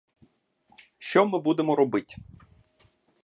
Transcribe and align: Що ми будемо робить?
Що 0.97 1.25
ми 1.25 1.39
будемо 1.39 1.75
робить? 1.75 2.17